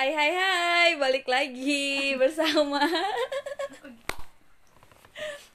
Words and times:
Hai 0.00 0.16
hai 0.16 0.32
hai, 0.32 0.90
balik 0.96 1.28
lagi 1.28 2.16
bersama 2.16 2.80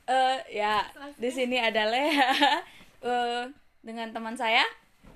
eh 0.05 0.37
ya, 0.53 0.85
di 1.17 1.33
sini 1.33 1.57
ada 1.57 1.89
Lea 1.89 2.61
eh 3.01 3.49
dengan 3.81 4.13
teman 4.13 4.37
saya. 4.37 4.61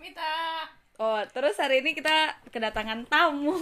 Mita 0.01 0.65
Oh, 0.97 1.21
terus 1.29 1.61
hari 1.61 1.85
ini 1.85 1.93
kita 1.93 2.41
kedatangan 2.49 3.05
tamu. 3.05 3.53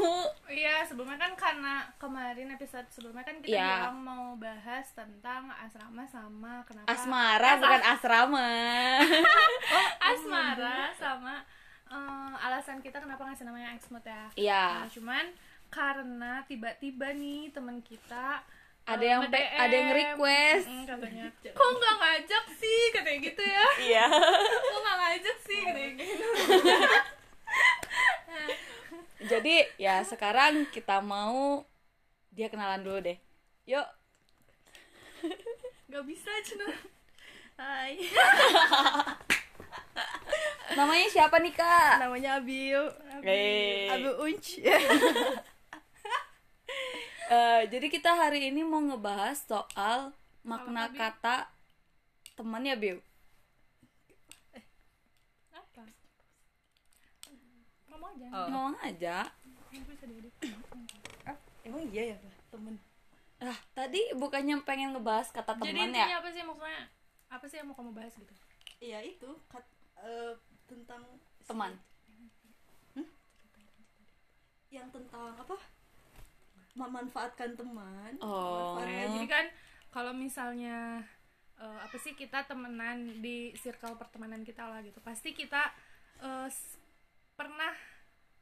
Iya 0.47 0.87
sebelumnya 0.87 1.19
kan 1.19 1.35
karena 1.35 1.83
kemarin 1.99 2.47
episode 2.55 2.87
sebelumnya 2.87 3.27
kan 3.27 3.43
kita 3.43 3.59
bilang 3.59 3.99
mau 4.07 4.39
bahas 4.39 4.87
tentang 4.95 5.51
asrama 5.51 6.07
sama 6.07 6.63
kenapa 6.63 6.95
Asmara 6.95 7.59
bukan 7.59 7.83
asrama. 7.83 8.49
asmara 10.15 10.95
sama 10.95 11.43
eh, 11.91 12.31
alasan 12.39 12.79
kita 12.79 13.03
kenapa 13.03 13.27
ngasih 13.27 13.43
namanya 13.43 13.75
Exmut 13.75 14.07
ya 14.07 14.31
Iya. 14.39 14.87
Nah, 14.87 14.87
cuman 14.87 15.27
karena 15.77 16.41
tiba-tiba 16.43 17.13
nih 17.13 17.53
teman 17.53 17.77
kita 17.79 18.41
Ada 18.81 18.97
eh, 18.97 19.09
yang 19.09 19.21
pe- 19.27 19.51
ada 19.53 19.75
yang 19.75 19.91
request. 19.93 20.65
mm, 20.65 20.83
katanya 20.85 21.25
kok 21.45 21.69
nggak 21.71 21.95
ngajak 21.95 22.45
sih 22.55 22.81
katanya 22.89 23.19
gitu 23.21 23.43
ya 23.45 23.65
Iya. 23.87 24.05
kok 24.63 24.79
nggak 24.79 24.97
ngajak 24.97 25.37
sih 25.43 25.59
katanya 25.61 25.91
gitu 25.95 26.27
Jadi 29.19 29.55
ya 29.77 30.01
sekarang 30.01 30.65
kita 30.67 30.97
mau 30.99 31.65
dia 32.29 32.47
kenalan 32.47 32.79
dulu 32.79 33.01
deh. 33.03 33.17
Yuk. 33.65 33.87
nggak 35.87 36.03
bisa 36.05 36.29
cina 36.43 36.67
Hai 37.55 37.97
Namanya 40.69 41.07
siapa 41.09 41.37
nih, 41.37 41.51
Kak? 41.51 41.97
namanya 41.99 42.37
Abiu 42.37 42.85
Hey. 43.19 43.89
Abiu 43.89 44.13
Unch 44.21 44.61
Eh, 47.27 47.61
jadi 47.67 47.87
kita 47.87 48.07
hari 48.09 48.47
ini 48.47 48.63
mau 48.63 48.79
ngebahas 48.79 49.35
soal 49.41 50.15
makna 50.41 50.87
Apa, 50.87 50.95
kata 51.11 51.35
teman 52.33 52.63
ya, 52.63 52.79
Biu. 52.79 53.03
apa 55.51 55.83
ngomong 57.91 58.15
aja 58.15 58.27
Oh. 58.29 58.47
Ngomong 58.47 58.75
aja. 58.79 59.17
diedit 59.73 60.33
Emang 61.67 61.83
iya 61.91 62.15
ya 62.15 62.17
temen 62.47 62.79
Ah, 63.37 63.59
tadi 63.75 64.01
bukannya 64.15 64.63
pengen 64.63 64.95
ngebahas 64.95 65.27
kata 65.29 65.59
jadi 65.59 65.67
teman 65.67 65.91
intinya 65.91 66.07
ya? 66.07 66.17
apa 66.17 66.29
sih 66.31 66.41
maksudnya 66.41 66.81
apa 67.27 67.45
sih 67.45 67.55
yang 67.59 67.67
mau 67.67 67.75
kamu 67.75 67.91
bahas 67.91 68.15
gitu 68.15 68.33
Iya 68.79 69.03
itu 69.03 69.29
kat, 69.45 69.65
eh, 69.99 70.31
tentang 70.65 71.03
Teman. 71.43 71.75
yang 74.67 74.87
tentang 74.89 75.31
apa 75.33 75.55
memanfaatkan 76.77 77.53
teman 77.53 78.13
Oh. 78.19 78.77
Nah, 78.77 78.85
jadi 78.85 79.25
kan 79.25 79.45
kalau 79.89 80.13
misalnya 80.13 81.01
eh, 81.55 81.79
apa 81.79 81.97
sih 81.97 82.13
kita 82.13 82.45
temenan 82.45 83.17
di 83.17 83.49
circle 83.55 83.97
pertemanan 83.97 84.41
kita 84.41 84.61
lah 84.63 84.79
gitu 84.79 85.01
pasti 85.01 85.33
kita 85.33 85.73
s- 86.45 86.77
pernah 87.33 87.73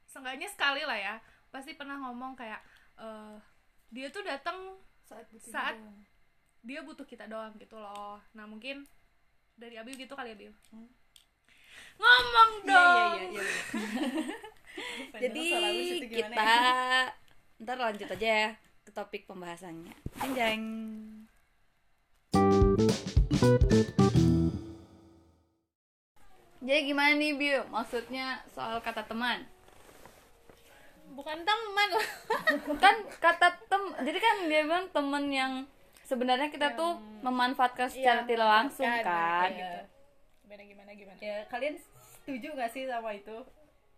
seenggaknya 0.06 0.46
sekali 0.46 0.80
lah 0.80 0.94
ya 0.94 1.14
pasti 1.48 1.72
pernah 1.72 1.96
ngomong 1.98 2.36
kayak 2.36 2.60
eh, 2.96 3.36
dia 3.88 4.08
tuh 4.08 4.20
datang 4.20 4.76
saat 5.02 5.24
butuh 5.28 5.48
Saat- 5.48 5.76
doang. 5.76 5.98
dia 6.60 6.80
butuh 6.82 7.04
kita 7.04 7.24
doang 7.24 7.56
gitu 7.56 7.74
loh 7.74 8.20
nah 8.32 8.44
mungkin 8.44 8.84
dari 9.54 9.74
Abiu 9.74 9.94
gitu 9.94 10.12
kali 10.12 10.30
ya 10.30 10.36
Abiu 10.36 10.52
Hmm. 10.68 10.88
ngomong 11.96 12.50
Iya 12.58 12.68
dong 12.68 13.16
iya 13.16 13.24
iya. 13.32 13.40
iya. 13.40 13.48
Jadi 15.16 15.40
Padahal 15.40 15.54
salah 15.54 15.70
wis 15.72 15.88
itu 15.90 16.06
gimana 16.06 16.28
kita 16.28 16.42
ya? 16.44 17.04
Ntar 17.56 17.76
lanjut 17.76 18.08
aja 18.08 18.28
ya 18.28 18.48
ke 18.84 18.90
topik 18.92 19.26
pembahasannya. 19.26 19.94
Anjang. 20.20 20.60
Jadi 26.58 26.80
gimana 26.82 27.14
nih, 27.14 27.32
Biu? 27.32 27.60
Maksudnya 27.68 28.42
soal 28.46 28.80
kata 28.80 29.04
teman? 29.04 29.46
bukan 31.06 31.38
teman 31.48 31.88
lah 31.96 32.08
kan 32.82 32.92
kata 33.16 33.48
tem 33.72 33.82
jadi 34.04 34.18
kan 34.20 34.36
dia 34.44 34.60
bilang 34.68 34.84
temen 34.92 35.24
yang 35.32 35.52
sebenarnya 36.04 36.52
kita 36.52 36.76
tuh 36.76 36.92
memanfaatkan 37.24 37.88
secara 37.88 38.28
tidak 38.28 38.44
langsung 38.44 38.84
kan 38.84 39.48
gitu. 39.48 39.56
Iya. 39.56 39.80
gimana 40.44 40.62
gimana 40.66 40.90
gimana 40.92 41.16
Ya 41.16 41.48
kalian 41.48 41.80
setuju 42.20 42.52
gak 42.52 42.68
sih 42.68 42.84
sama 42.84 43.16
itu? 43.16 43.32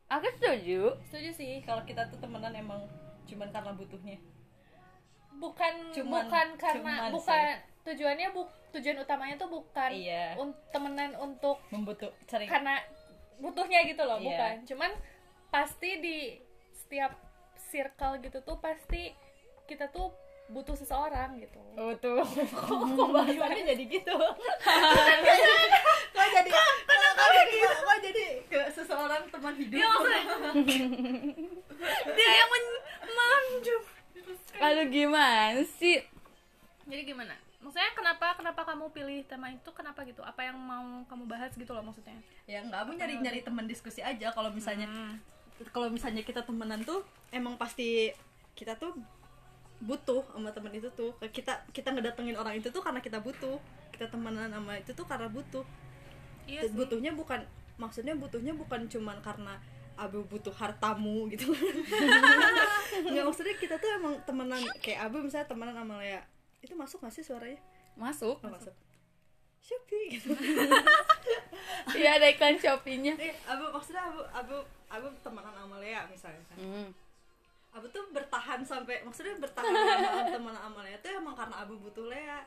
aku 0.06 0.26
setuju 0.30 0.94
setuju 1.02 1.30
sih 1.34 1.52
Kalau 1.66 1.82
kita 1.82 2.06
tuh 2.06 2.22
temenan 2.22 2.54
emang 2.54 2.86
cuman 3.28 3.48
karena 3.48 3.72
butuhnya. 3.72 4.16
bukan 5.34 5.72
Cuman- 5.92 6.24
bukan 6.24 6.46
karena 6.56 6.92
cuman 6.98 7.10
bukan 7.12 7.44
tujuannya 7.84 8.28
bu 8.28 8.44
tujuan 8.70 8.96
utamanya 8.98 9.34
tuh 9.36 9.48
bukan 9.48 9.88
Iya. 9.88 10.34
un- 10.34 10.56
temenan 10.68 11.12
untuk 11.16 11.56
Membutuh 11.68 12.12
sering. 12.24 12.44
karena 12.44 12.76
butuhnya 13.38 13.84
gitu 13.84 14.02
loh 14.02 14.16
Iya. 14.16 14.24
bukan 14.26 14.52
cuman 14.66 14.90
pasti 15.48 15.96
di 15.96 16.16
setiap 16.74 17.14
circle 17.62 18.18
gitu 18.20 18.40
tuh 18.40 18.56
pasti 18.56 19.12
kita 19.64 19.86
tuh 19.86 20.10
butuh 20.48 20.74
seseorang 20.74 21.38
gitu 21.38 21.60
Oh 21.76 21.92
tuh, 21.94 22.24
kok 22.24 22.78
pembahasannya 22.90 23.62
jadi 23.68 23.84
gitu? 23.86 24.10
kok 24.10 24.34
jadi 26.26 26.50
kok, 26.50 26.68
jadi 27.30 27.56
kok 27.60 27.96
jadi 28.02 28.24
ke 28.44 28.58
seseorang 28.72 29.22
teman 29.28 29.54
hidup? 29.54 29.76
Iya, 29.76 29.88
dia 32.10 32.30
yang 32.34 32.50
lalu 34.58 34.82
gimana 34.91 35.62
sih? 35.78 36.02
Jadi 36.88 37.02
gimana? 37.04 37.34
Maksudnya 37.58 37.91
kenapa 37.92 38.38
kenapa 38.38 38.60
kamu 38.64 38.91
pilih 38.94 39.19
tema 39.26 39.50
itu? 39.50 39.70
Kenapa 39.74 40.06
gitu? 40.06 40.22
Apa 40.22 40.46
yang 40.46 40.56
mau 40.56 41.02
kamu 41.10 41.26
bahas 41.26 41.50
gitu 41.52 41.70
loh 41.74 41.82
maksudnya? 41.82 42.14
Ya 42.46 42.62
nggak 42.62 42.86
mau 42.86 42.94
nyari 42.94 43.19
nyari 43.19 43.41
teman 43.42 43.66
diskusi 43.66 44.00
aja. 44.00 44.30
Kalau 44.30 44.50
misalnya 44.54 44.86
Hmm. 44.86 45.19
kalau 45.74 45.91
misalnya 45.91 46.22
kita 46.22 46.46
temenan 46.46 46.86
tuh 46.86 47.02
emang 47.34 47.58
pasti 47.58 48.14
kita 48.54 48.78
tuh 48.78 48.94
butuh 49.82 50.22
sama 50.30 50.54
temen 50.54 50.70
itu 50.75 50.88
tuh. 50.94 51.12
Kita 51.34 51.66
kita 51.75 51.90
ngedatengin 51.92 52.38
orang 52.38 52.58
itu 52.58 52.70
tuh 52.70 52.82
karena 52.82 53.02
kita 53.02 53.19
butuh. 53.19 53.58
Kita 53.90 54.06
temenan 54.06 54.54
sama 54.54 54.78
itu 54.78 54.94
tuh 54.94 55.06
karena 55.06 55.26
butuh. 55.26 55.66
Iya 56.48 56.64
sih. 56.64 56.72
butuhnya 56.72 57.12
bukan 57.12 57.44
maksudnya 57.76 58.16
butuhnya 58.16 58.56
bukan 58.56 58.88
cuman 58.88 59.20
karena 59.20 59.60
abu 59.98 60.22
butuh 60.25 60.54
hartamu 60.54 61.26
gitu. 61.34 61.50
Nggak 63.03 63.25
maksudnya 63.28 63.54
kita 63.59 63.75
tuh 63.82 63.91
emang 63.98 64.14
temenan 64.22 64.62
kayak 64.78 65.10
abu 65.10 65.19
misalnya 65.19 65.50
temenan 65.50 65.75
sama 65.75 65.98
Lea. 65.98 66.22
Itu 66.62 66.78
masuk 66.78 67.03
gak 67.03 67.14
sih 67.14 67.26
suaranya? 67.26 67.59
Masuk. 67.98 68.38
Nggak 68.38 68.54
masuk. 68.62 68.75
Shopee 69.58 70.06
gitu. 70.16 70.31
Iya 71.88 72.20
ada 72.20 72.26
iklan 72.32 72.56
shopee-nya. 72.56 73.16
Eh, 73.20 73.34
abu 73.48 73.69
maksudnya 73.69 74.08
abu 74.08 74.20
abu 74.32 74.56
abu 74.88 75.06
temenan 75.20 75.53
sama 75.53 75.76
Lea 75.82 76.00
misalnya 76.08 76.42
kan. 76.48 76.56
Hmm. 76.56 76.88
Abu 77.75 77.87
tuh 77.92 78.04
bertahan 78.14 78.64
sampai 78.64 79.04
maksudnya 79.04 79.37
bertahan 79.37 79.69
sama 79.69 80.25
teman 80.37 80.54
sama 80.56 80.81
Lea 80.87 80.97
tuh 81.00 81.10
emang 81.12 81.37
karena 81.37 81.56
Abu 81.64 81.76
butuh 81.81 82.08
Lea. 82.08 82.44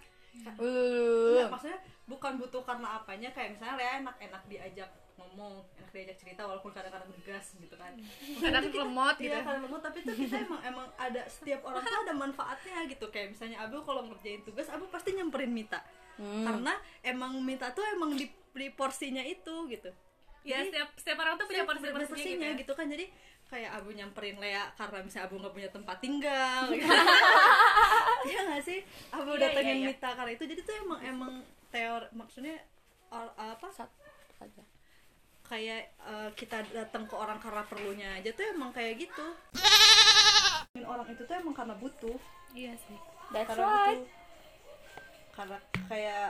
Uh. 0.58 1.36
Enggak, 1.36 1.50
maksudnya 1.52 1.80
bukan 2.08 2.34
butuh 2.40 2.64
karena 2.64 2.88
apanya 3.00 3.30
kayak 3.36 3.56
misalnya 3.56 3.76
Lea 3.78 3.92
enak-enak 4.04 4.44
diajak 4.48 4.90
ngomong, 5.20 5.62
enak 5.78 5.92
diajak 5.94 6.18
cerita 6.18 6.42
walaupun 6.48 6.72
kadang-kadang 6.74 7.08
ngegas 7.14 7.54
gitu 7.60 7.76
kan. 7.78 7.94
kadang 8.42 8.66
lemot 8.74 9.16
gitu 9.20 9.30
Iya, 9.30 9.46
kadang 9.46 9.64
lemot 9.70 9.82
tapi 9.84 10.02
tuh 10.02 10.16
kita 10.18 10.36
emang 10.48 10.62
emang 10.66 10.88
ada 10.98 11.22
setiap 11.30 11.62
orang 11.68 11.84
tuh 11.84 12.00
ada 12.08 12.14
manfaatnya 12.16 12.78
gitu 12.90 13.06
kayak 13.14 13.38
misalnya 13.38 13.58
Abu 13.62 13.84
kalau 13.86 14.08
ngerjain 14.08 14.42
tugas 14.48 14.68
Abu 14.72 14.90
pasti 14.90 15.14
nyamperin 15.14 15.52
Mita. 15.52 15.84
Hmm. 16.18 16.48
Karena 16.48 16.74
emang 17.06 17.38
Mita 17.44 17.72
tuh 17.72 17.86
emang 17.96 18.16
di, 18.18 18.28
di 18.30 18.68
porsinya 18.74 19.22
itu 19.22 19.68
gitu. 19.70 19.92
ya 20.42 20.58
setiap 20.66 20.90
setiap 20.98 21.22
orang 21.22 21.38
tuh 21.38 21.46
punya 21.46 21.70
porsi 21.70 21.86
Ada 21.86 22.02
porsinya 22.10 22.50
gitu, 22.50 22.58
ya. 22.58 22.62
gitu 22.66 22.74
kan 22.74 22.86
jadi 22.90 23.06
kayak 23.52 23.72
abu 23.76 23.92
nyamperin 23.92 24.40
Lea 24.40 24.64
karena 24.74 25.04
misalnya 25.04 25.28
abu 25.28 25.36
nggak 25.36 25.52
punya 25.52 25.70
tempat 25.70 25.98
tinggal 26.00 26.72
gitu. 26.72 26.88
Iya 28.22 28.40
nggak 28.48 28.64
sih 28.64 28.80
abu 29.12 29.36
Iya, 29.36 29.42
datengin 29.44 29.76
iya, 29.76 29.84
iya. 29.84 29.88
Mita 29.92 30.10
karena 30.14 30.32
itu 30.32 30.44
jadi 30.46 30.62
tuh 30.62 30.76
emang 30.80 31.00
emang 31.04 31.34
teori 31.68 32.08
maksudnya 32.14 32.56
or- 33.10 33.36
apa 33.36 33.68
Satu 33.70 33.92
aja. 34.40 34.64
kayak 35.44 35.82
eh, 36.00 36.30
kita 36.34 36.64
datang 36.72 37.04
ke 37.04 37.14
orang 37.14 37.36
karena 37.38 37.66
perlunya 37.66 38.10
aja 38.16 38.32
tuh 38.32 38.46
emang 38.48 38.72
kayak 38.72 39.04
gitu 39.04 39.28
orang 40.82 41.08
itu 41.08 41.22
tuh 41.22 41.36
emang 41.36 41.52
karena 41.52 41.76
butuh 41.76 42.16
iya 42.54 42.72
sih 42.80 42.96
That's 43.30 43.52
karena 43.52 43.68
right. 43.68 44.00
butuh 44.00 44.10
karena 45.32 45.58
kayak 45.88 46.28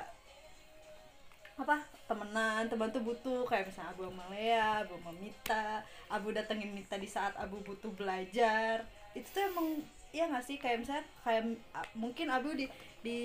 apa 1.61 1.77
temenan 2.05 2.65
teman 2.65 2.89
tuh 2.89 3.01
butuh. 3.01 3.45
Kayak 3.45 3.67
misalnya 3.67 3.91
abu 3.91 4.01
sama 4.03 4.23
Lea 4.27 4.81
abu 4.81 4.93
sama 4.95 5.11
Mita 5.13 5.65
abu 6.07 6.27
datengin 6.29 6.71
Mita 6.71 6.95
di 6.95 7.07
saat 7.07 7.33
abu 7.35 7.57
butuh 7.59 7.91
belajar. 7.91 8.81
Itu 9.11 9.27
tuh 9.27 9.43
emang 9.45 9.67
iya 10.09 10.25
nggak 10.25 10.43
sih? 10.43 10.57
Kayak 10.57 10.77
misalnya 10.81 11.05
kayak 11.21 11.43
a- 11.71 11.91
mungkin 11.93 12.27
abu 12.27 12.51
di 12.51 12.65
di 12.99 13.19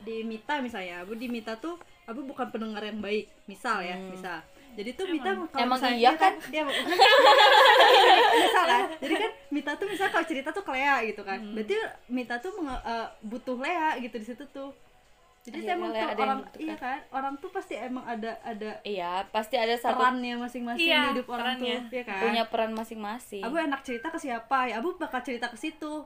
di 0.00 0.16
Mita 0.22 0.58
misalnya. 0.58 1.00
Abu 1.00 1.14
di 1.14 1.26
Mita 1.26 1.56
tuh 1.56 1.74
abu 2.04 2.22
bukan 2.22 2.48
pendengar 2.48 2.82
yang 2.82 2.98
baik. 2.98 3.28
Misal 3.44 3.80
ya 3.80 3.94
Hmm. 3.94 4.10
misal. 4.10 4.38
Jadi 4.70 4.90
tuh 4.92 5.06
Mita 5.06 5.34
kalau 5.44 5.66
Emang 5.66 5.78
misalnya- 5.78 5.98
iya 5.98 6.10
kan? 6.14 6.32
Iya, 6.46 6.62
misal 8.40 8.64
kan 8.64 8.82
jadi 8.98 9.14
kan 9.18 9.30
Mita 9.50 9.72
tuh 9.74 9.86
misal 9.88 10.06
kalau 10.08 10.22
cerita 10.24 10.48
tuh 10.50 10.62
ke 10.62 10.70
Lea 10.70 10.96
gitu 11.04 11.22
kan. 11.22 11.38
Hmm. 11.38 11.52
berarti 11.52 11.74
Mita 12.06 12.38
tuh 12.38 12.52
menge- 12.54 12.84
eh, 12.84 13.06
butuh 13.20 13.56
Lea 13.56 13.98
gitu 13.98 14.16
di 14.16 14.26
situ 14.26 14.44
tuh 14.48 14.70
jadi 15.40 15.56
Akhirnya 15.56 15.72
emang 15.72 15.90
tuh 15.90 16.20
orang 16.20 16.40
iya 16.60 16.76
kan? 16.76 16.98
Orang 17.08 17.34
tuh 17.40 17.48
pasti 17.48 17.72
emang 17.72 18.04
ada 18.04 18.36
ada 18.44 18.76
iya 18.84 19.24
pasti 19.26 19.56
ada 19.56 19.72
satu 19.72 19.96
perannya 19.96 20.36
masing-masing 20.36 20.84
Iya, 20.84 21.00
di 21.00 21.08
hidup 21.16 21.26
orang 21.32 21.56
perannya. 21.56 21.76
tuh 21.80 21.96
ya 21.96 22.04
kan? 22.04 22.20
Punya 22.20 22.42
peran 22.44 22.72
masing-masing. 22.76 23.40
Abu 23.40 23.56
enak 23.56 23.80
cerita 23.80 24.12
ke 24.12 24.18
siapa? 24.20 24.68
Ya 24.68 24.74
Abu 24.76 25.00
bakal 25.00 25.24
cerita 25.24 25.48
ke 25.48 25.56
situ. 25.56 26.04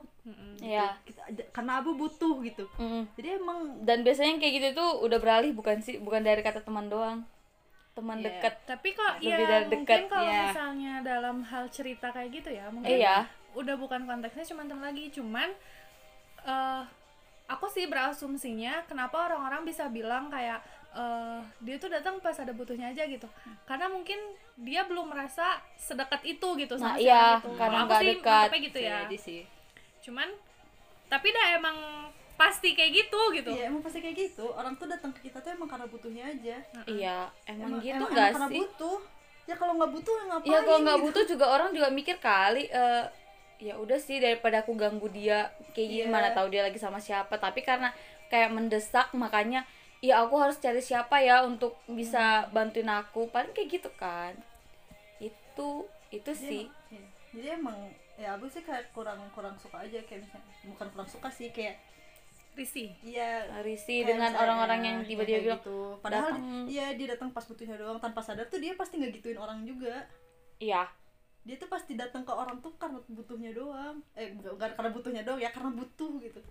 Iya. 0.63 0.95
Kita- 1.03 1.51
karena 1.51 1.83
Abu 1.83 1.93
butuh 1.93 2.39
gitu. 2.41 2.63
Mm. 2.75 3.11
jadi 3.13 3.35
emang 3.35 3.83
dan 3.83 4.01
biasanya 4.01 4.39
kayak 4.39 4.53
gitu 4.55 4.67
tuh 4.73 4.89
udah 5.03 5.19
beralih 5.19 5.51
bukan 5.51 5.83
sih? 5.83 5.99
Bukan 5.99 6.23
dari 6.23 6.39
kata 6.39 6.63
teman 6.63 6.87
doang. 6.87 7.27
Teman 7.91 8.19
Iya. 8.19 8.27
dekat 8.31 8.55
tapi 8.63 8.91
kok 8.91 9.19
Lebih 9.19 9.35
ya 9.35 9.47
dari 9.51 9.65
mungkin 9.69 10.01
kalau 10.07 10.23
ya. 10.25 10.41
misalnya 10.47 10.93
dalam 11.03 11.37
hal 11.43 11.67
cerita 11.67 12.07
kayak 12.09 12.31
gitu 12.33 12.49
ya 12.51 12.67
mungkin 12.67 12.91
iya. 12.93 13.27
udah 13.51 13.75
bukan 13.75 14.03
konteksnya 14.03 14.43
cuma 14.45 14.63
teman 14.63 14.83
lagi 14.83 15.07
cuman 15.11 15.47
eh 16.41 16.83
aku 17.45 17.65
sih 17.69 17.85
berasumsinya 17.85 18.85
kenapa 18.89 19.29
orang-orang 19.29 19.65
bisa 19.65 19.85
bilang 19.89 20.29
kayak 20.33 20.61
eh 20.95 21.39
dia 21.59 21.75
tuh 21.75 21.91
datang 21.91 22.23
pas 22.23 22.33
ada 22.39 22.55
butuhnya 22.55 22.95
aja 22.95 23.03
gitu. 23.05 23.27
Karena 23.67 23.91
mungkin 23.91 24.15
dia 24.55 24.87
belum 24.87 25.11
merasa 25.11 25.59
sedekat 25.75 26.23
itu 26.23 26.47
gitu 26.55 26.79
Nah, 26.79 26.95
sama 26.95 26.97
si 26.97 27.03
iya, 27.03 27.43
itu. 27.43 27.51
karena 27.59 27.77
aku 27.83 27.93
sih 27.99 28.09
dekat. 28.15 28.47
gitu 28.63 28.79
ya. 28.79 28.97
Sih. 29.19 29.41
Cuman 30.07 30.31
tapi 31.11 31.35
dah 31.35 31.59
emang 31.59 31.77
pasti 32.39 32.71
kayak 32.75 32.91
gitu 32.95 33.21
gitu. 33.35 33.51
Iya 33.51 33.67
emang 33.71 33.83
pasti 33.83 33.99
kayak 33.99 34.15
gitu. 34.15 34.47
Orang 34.55 34.79
tuh 34.79 34.87
datang 34.87 35.11
ke 35.11 35.27
kita 35.27 35.43
tuh 35.43 35.51
emang 35.51 35.67
karena 35.67 35.87
butuhnya 35.91 36.23
aja. 36.31 36.57
Iya 36.87 37.17
emang, 37.51 37.83
gitu 37.83 37.91
emang, 37.99 38.09
nggak 38.11 38.27
emang 38.31 38.35
karena 38.39 38.47
sih? 38.47 38.59
butuh. 38.63 38.99
Ya 39.45 39.55
kalau 39.59 39.73
nggak 39.77 39.91
butuh 39.93 40.13
ya 40.15 40.23
ngapain 40.31 40.49
ya 40.49 40.59
kalau 40.63 40.79
nggak 40.81 40.97
gitu. 40.99 41.05
butuh 41.11 41.23
juga 41.27 41.45
orang 41.51 41.69
juga 41.75 41.87
mikir 41.91 42.15
kali 42.23 42.63
eh, 42.71 43.03
ya 43.57 43.75
udah 43.75 43.95
sih 43.97 44.17
daripada 44.17 44.61
aku 44.61 44.73
ganggu 44.73 45.07
dia 45.07 45.47
kayak 45.71 45.87
gini 45.89 46.03
Iya. 46.03 46.11
mana 46.11 46.29
tahu 46.31 46.47
dia 46.49 46.61
lagi 46.61 46.75
sama 46.75 46.97
siapa. 46.97 47.35
Tapi 47.35 47.61
karena 47.61 47.91
kayak 48.27 48.51
mendesak 48.51 49.11
makanya 49.11 49.63
ya 49.99 50.19
aku 50.19 50.35
harus 50.35 50.57
cari 50.57 50.79
siapa 50.79 51.17
ya 51.19 51.41
untuk 51.41 51.79
bisa 51.85 52.45
bantuin 52.49 52.87
aku. 52.87 53.27
Paling 53.27 53.51
kayak 53.51 53.69
gitu 53.71 53.89
kan. 53.93 54.35
Itu 55.17 55.87
itu 56.09 56.29
Jadi 56.29 56.41
sih. 56.41 56.63
emang- 56.63 56.91
iya. 56.91 57.05
jadi 57.31 57.47
emang 57.53 57.77
ya 58.15 58.27
abu 58.31 58.47
sih 58.47 58.61
kayak 58.61 58.91
kurang 58.91 59.19
kurang 59.31 59.55
suka 59.55 59.81
aja 59.81 59.99
kayak 60.01 60.23
misalnya 60.23 60.47
bukan 60.65 60.87
kurang 60.89 61.09
suka 61.09 61.27
sih 61.29 61.49
kayak 61.49 61.75
risih. 62.53 62.91
Iya. 63.01 63.47
Risih 63.61 63.99
kayak 64.01 64.09
dengan 64.09 64.31
orang-orang 64.33 64.79
yang 64.81 64.97
ya 65.01 65.07
tiba-tiba 65.09 65.39
bilang 65.41 65.59
gitu. 65.59 65.79
padahal 65.99 66.31
datang. 66.31 66.63
iya 66.65 66.85
dia 66.91 67.07
datang 67.09 67.29
pas 67.29 67.43
butuhnya 67.43 67.75
doang. 67.75 67.99
Tanpa 67.99 68.19
sadar 68.19 68.47
tuh 68.47 68.59
dia 68.59 68.71
pasti 68.73 68.95
nggak 68.95 69.13
gituin 69.15 69.35
orang 69.35 69.63
juga. 69.63 70.07
Iya 70.57 70.87
dia 71.45 71.55
tuh 71.61 71.69
pasti 71.69 71.93
datang 71.93 72.25
ke 72.25 72.33
orang 72.33 72.57
tuh 72.57 72.73
karena 72.81 72.97
butuhnya 73.05 73.53
doang. 73.53 74.01
Eh 74.17 74.33
bukan 74.33 74.57
bukan 74.57 74.69
karena 74.73 74.91
butuhnya 74.91 75.21
doang 75.21 75.39
ya 75.39 75.49
karena 75.53 75.69
butuh 75.71 76.17
gitu. 76.17 76.41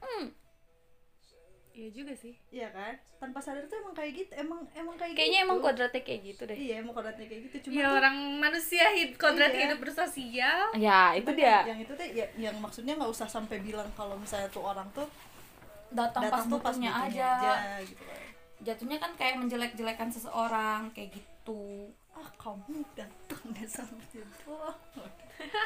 Iya 1.74 1.90
juga 1.90 2.14
sih. 2.14 2.38
Iya 2.54 2.70
kan? 2.70 2.94
Tanpa 3.18 3.42
sadar 3.42 3.66
tuh 3.66 3.82
emang 3.82 3.98
kayak 3.98 4.12
gitu 4.14 4.32
emang 4.38 4.62
emang 4.78 4.94
kayak 4.94 5.18
kayaknya 5.18 5.42
gitu. 5.42 5.46
emang 5.50 5.58
kodratnya 5.58 6.02
kayak 6.06 6.20
gitu 6.22 6.42
deh. 6.46 6.54
Iya 6.54 6.74
emang 6.78 6.94
kodratnya 6.94 7.26
kayak 7.26 7.42
gitu. 7.50 7.56
Cuma 7.66 7.74
ya 7.74 7.82
tuh 7.90 7.94
orang 7.98 8.16
manusia 8.38 8.84
hidup 8.94 9.16
kodrat 9.18 9.50
Iya. 9.50 9.60
hidup 9.66 9.78
bersosial. 9.82 10.60
Ya 10.78 11.00
itu 11.18 11.30
dia. 11.34 11.66
yang, 11.66 11.74
yang 11.74 11.80
itu 11.82 11.92
tuh 11.98 12.06
ya, 12.06 12.26
yang 12.38 12.56
maksudnya 12.62 12.94
nggak 12.94 13.10
usah 13.10 13.26
sampai 13.26 13.58
bilang 13.58 13.90
kalau 13.98 14.14
misalnya 14.14 14.46
tuh 14.54 14.62
orang 14.62 14.86
tuh 14.94 15.10
datang 15.90 16.22
pas 16.30 16.38
datang 16.38 16.46
tuh 16.46 16.60
pas 16.62 16.70
butuhnya 16.78 16.90
butuhnya 16.94 17.10
aja. 17.10 17.30
aja 17.42 17.82
gitu 17.82 18.02
kan. 18.06 18.20
Jatuhnya 18.62 18.98
kan 19.02 19.12
kayak 19.18 19.34
menjelek-jelekan 19.42 20.08
seseorang 20.14 20.94
kayak 20.94 21.10
gitu 21.18 21.90
ah 22.14 22.28
kamu 22.38 22.82
datang 22.94 23.42
sama 23.66 23.98
itu 24.14 24.54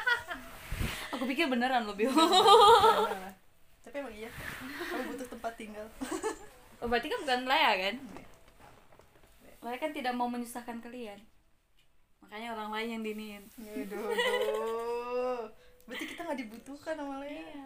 aku 1.13 1.23
pikir 1.29 1.45
beneran 1.51 1.85
loh 1.85 1.93
Bio. 1.93 2.09
Nah, 2.09 3.33
tapi 3.83 3.95
emang 3.99 4.15
iya. 4.15 4.29
Kamu 4.89 5.13
butuh 5.13 5.27
tempat 5.29 5.53
tinggal. 5.59 5.87
Oh, 6.79 6.87
berarti 6.87 7.11
kan 7.11 7.19
bukan 7.21 7.41
Lea 7.43 7.71
kan? 7.75 7.95
Lea 9.59 9.77
kan 9.77 9.91
tidak 9.91 10.13
mau 10.15 10.31
menyusahkan 10.31 10.79
kalian. 10.79 11.19
Makanya 12.23 12.55
orang 12.55 12.69
lain 12.71 12.89
yang 12.95 13.03
diniin. 13.03 13.43
Berarti 15.89 16.05
kita 16.07 16.23
nggak 16.23 16.39
dibutuhkan 16.39 16.95
sama 16.95 17.19
Lea. 17.21 17.43
Iya. 17.43 17.65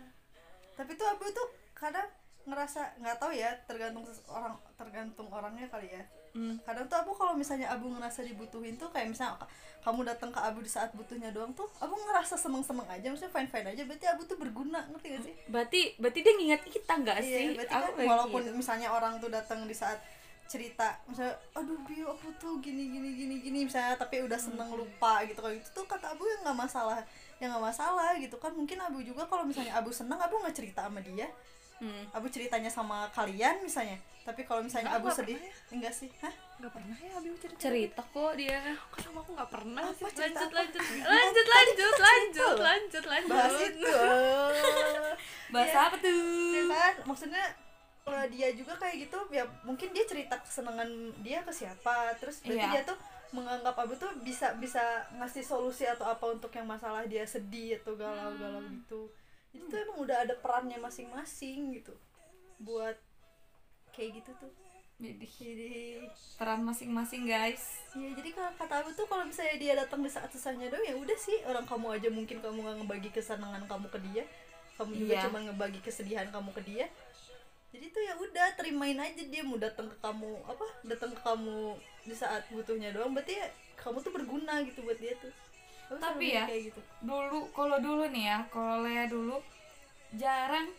tapi 0.74 0.98
tuh 0.98 1.06
abu 1.06 1.30
tuh 1.30 1.46
kadang 1.78 2.10
ngerasa 2.50 2.98
nggak 2.98 3.22
tahu 3.22 3.30
ya 3.30 3.54
tergantung 3.70 4.02
orang 4.26 4.58
tergantung 4.74 5.30
orangnya 5.30 5.70
kali 5.70 5.86
ya 5.86 6.02
Hmm. 6.34 6.58
kadang 6.62 6.86
tuh 6.86 6.98
abu 6.98 7.14
kalau 7.14 7.34
misalnya 7.34 7.70
abu 7.70 7.86
ngerasa 7.88 8.22
dibutuhin 8.22 8.74
tuh 8.74 8.90
kayak 8.90 9.06
misalnya 9.06 9.38
ka- 9.38 9.46
kamu 9.82 10.02
datang 10.04 10.28
ke 10.28 10.40
abu 10.40 10.60
di 10.60 10.68
saat 10.68 10.90
butuhnya 10.92 11.30
doang 11.30 11.54
tuh 11.54 11.70
abu 11.78 11.94
ngerasa 11.94 12.34
seneng 12.36 12.60
seneng 12.60 12.88
aja 12.88 13.06
maksudnya 13.06 13.30
fine 13.32 13.46
fine 13.48 13.68
aja 13.70 13.84
berarti 13.84 14.06
abu 14.08 14.22
tuh 14.24 14.36
berguna 14.36 14.82
ngerti 14.88 15.08
gak 15.12 15.24
sih 15.24 15.36
Berarti 15.46 15.82
berarti 15.96 16.20
dia 16.20 16.34
ngingat 16.34 16.62
kita 16.66 16.94
nggak 16.96 17.18
iya 17.20 17.38
sih? 17.38 17.48
berarti 17.54 17.70
Aku 17.72 17.86
kan 17.88 17.94
walaupun 18.04 18.42
gitu. 18.44 18.54
misalnya 18.56 18.90
orang 18.90 19.14
tuh 19.18 19.30
datang 19.30 19.62
di 19.64 19.74
saat 19.74 20.02
cerita 20.44 21.00
misalnya 21.06 21.38
aduh 21.54 21.80
bio 21.84 22.12
aku 22.12 22.28
tuh 22.36 22.58
gini 22.60 22.90
gini 22.90 23.10
gini 23.14 23.36
gini 23.40 23.60
misalnya 23.64 23.94
tapi 23.96 24.20
udah 24.20 24.36
seneng 24.36 24.70
lupa 24.70 25.22
gitu 25.24 25.38
kalau 25.38 25.54
itu 25.54 25.70
tuh 25.70 25.86
kata 25.86 26.12
abu 26.12 26.26
ya 26.26 26.42
nggak 26.42 26.58
masalah 26.60 27.00
ya 27.38 27.46
nggak 27.46 27.64
masalah 27.64 28.12
gitu 28.18 28.36
kan 28.36 28.52
mungkin 28.52 28.76
abu 28.78 29.00
juga 29.00 29.24
kalau 29.24 29.46
misalnya 29.46 29.74
abu 29.74 29.90
seneng 29.90 30.18
abu 30.18 30.36
nggak 30.36 30.54
cerita 30.54 30.84
sama 30.84 30.98
dia 31.00 31.30
Hmm. 31.84 32.04
abu 32.10 32.32
ceritanya 32.32 32.72
sama 32.72 33.12
kalian 33.12 33.60
misalnya. 33.60 34.00
Tapi 34.24 34.48
kalau 34.48 34.64
misalnya 34.64 34.88
Enggak, 34.88 35.04
abu 35.04 35.08
nggak 35.10 35.20
sedih 35.20 35.40
enggak 35.70 35.92
sih. 35.92 36.08
Hah? 36.24 36.32
Nggak 36.56 36.72
pernah 36.72 36.96
ya 36.96 37.12
Abi 37.14 37.28
cerita? 37.36 37.60
Cerita 37.60 38.02
kok 38.02 38.34
dia. 38.40 38.60
kok 38.72 39.00
sama 39.04 39.20
aku 39.20 39.32
nggak 39.36 39.52
pernah 39.52 39.84
Apa 39.84 39.92
sih? 39.94 40.06
cerita 40.16 40.44
lanjut 40.48 40.80
apa? 40.80 40.88
lanjut. 40.88 41.04
Lanjut 41.04 41.46
lanjut 41.46 41.96
lanjut 42.00 42.56
lanjut 42.58 43.04
lanjut 43.04 43.30
bahas 43.30 43.58
itu. 43.62 43.92
Bahasa 45.52 45.76
Iya. 45.76 45.86
apa 45.86 45.96
tuh? 46.00 46.18
ya 46.50 46.64
kan? 46.66 46.94
Maksudnya 47.04 47.44
kalau 48.04 48.24
dia 48.28 48.48
juga 48.52 48.74
kayak 48.76 48.96
gitu 49.02 49.18
ya 49.30 49.44
mungkin 49.64 49.92
dia 49.92 50.04
cerita 50.04 50.36
kesenangan 50.40 50.88
dia 51.20 51.44
ke 51.44 51.52
siapa. 51.52 52.16
Terus 52.16 52.40
berarti 52.42 52.64
Iya. 52.64 52.72
dia 52.74 52.84
tuh 52.86 52.98
menganggap 53.34 53.76
abu 53.76 53.94
tuh 53.94 54.14
bisa 54.22 54.54
bisa 54.56 54.82
ngasih 55.14 55.42
solusi 55.42 55.84
atau 55.84 56.06
apa 56.06 56.22
untuk 56.30 56.54
yang 56.54 56.64
masalah 56.64 57.04
dia 57.04 57.26
sedih 57.26 57.82
atau 57.82 57.98
galau-galau 57.98 58.62
gitu 58.72 59.10
itu 59.54 59.64
tuh 59.70 59.78
emang 59.78 59.98
udah 60.02 60.18
ada 60.26 60.34
perannya 60.38 60.82
masing-masing 60.82 61.78
gitu. 61.78 61.94
Buat 62.58 62.98
kayak 63.94 64.22
gitu 64.22 64.32
tuh. 64.42 64.52
Jadi 64.98 65.26
jadi 65.26 65.74
peran 66.38 66.62
masing-masing 66.64 67.26
guys. 67.26 67.82
ya 67.98 68.10
jadi 68.14 68.30
kalau 68.34 68.52
kata 68.58 68.74
abu 68.86 68.90
tuh 68.94 69.06
kalau 69.10 69.26
misalnya 69.26 69.58
dia 69.58 69.74
datang 69.78 70.02
di 70.02 70.10
saat 70.10 70.30
susahnya 70.30 70.70
doang 70.70 70.86
ya 70.86 70.96
udah 70.98 71.18
sih. 71.18 71.38
Orang 71.46 71.66
kamu 71.70 71.98
aja 72.02 72.10
mungkin 72.10 72.38
kamu 72.42 72.58
nggak 72.62 72.78
ngebagi 72.82 73.10
kesenangan 73.14 73.64
kamu 73.70 73.88
ke 73.90 74.00
dia. 74.10 74.24
Kamu 74.78 74.92
juga 74.98 75.14
Iya. 75.14 75.24
cuma 75.30 75.38
ngebagi 75.46 75.80
kesedihan 75.86 76.28
kamu 76.34 76.50
ke 76.56 76.62
dia. 76.66 76.86
Jadi 77.74 77.90
tuh 77.90 78.02
ya 78.06 78.14
udah 78.22 78.48
terimain 78.54 78.98
aja 79.02 79.18
dia 79.18 79.42
mau 79.42 79.58
datang 79.58 79.90
ke 79.90 79.98
kamu 79.98 80.30
apa 80.46 80.66
datang 80.86 81.12
ke 81.14 81.22
kamu 81.26 81.74
di 82.06 82.16
saat 82.18 82.46
butuhnya 82.54 82.94
doang. 82.94 83.14
Berarti 83.18 83.34
ya 83.38 83.50
kamu 83.78 83.98
tuh 84.02 84.14
berguna 84.14 84.62
gitu 84.66 84.86
buat 84.86 84.98
dia 85.02 85.14
tuh 85.18 85.34
Selalu 85.88 86.02
Tapi 86.02 86.26
ya, 86.32 86.44
kayak 86.48 86.62
gitu 86.72 86.82
Dulu 87.04 87.40
kalau 87.52 87.78
dulu 87.80 88.04
nih 88.10 88.24
ya, 88.32 88.38
kalau 88.50 88.84
Lea 88.84 89.06
dulu 89.08 89.38
jarang 90.14 90.70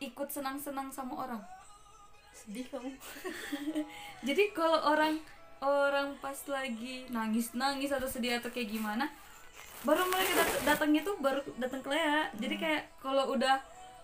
ikut 0.00 0.28
senang-senang 0.28 0.88
sama 0.90 1.28
orang. 1.28 1.42
sedih 2.32 2.64
kamu 2.72 2.88
Jadi 4.26 4.42
kalau 4.56 4.80
orang 4.88 5.20
orang 5.60 6.16
pas 6.24 6.36
lagi 6.48 7.04
nangis 7.12 7.52
nangis 7.52 7.92
atau 7.92 8.08
sedih 8.08 8.40
atau 8.40 8.48
kayak 8.48 8.72
gimana, 8.72 9.12
baru 9.84 10.08
mereka 10.08 10.40
dat- 10.40 10.62
datangnya 10.64 11.04
tuh 11.04 11.20
baru 11.20 11.44
datang 11.60 11.84
ke 11.84 11.92
Lea. 11.92 12.32
Jadi 12.40 12.56
kayak 12.56 12.82
kalau 13.04 13.36
udah 13.36 13.60